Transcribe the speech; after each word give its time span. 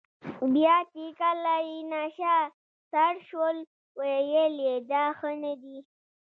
بیا 0.53 0.75
چې 0.91 1.03
کله 1.19 1.55
یې 1.69 1.77
نشه 1.93 2.37
سر 2.91 3.13
شول 3.27 3.57
ویل 3.99 4.55
یې 4.67 4.75
دا 4.91 5.05
ښه 5.17 5.31
نه 5.43 5.53
دي. 5.61 5.77